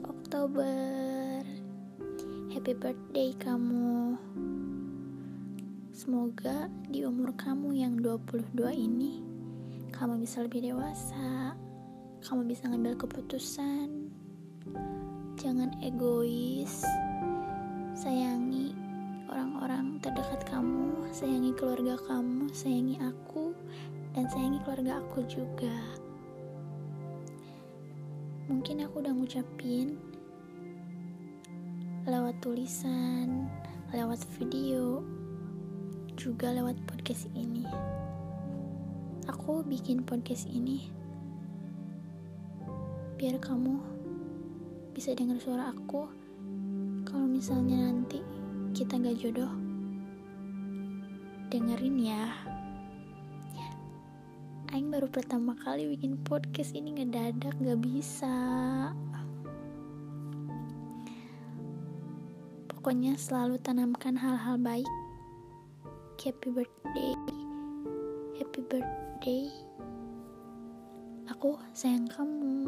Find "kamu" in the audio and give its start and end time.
3.36-4.16, 7.36-7.76, 9.92-10.16, 12.24-12.48, 20.48-21.04, 22.08-22.48, 43.40-43.80, 72.10-72.66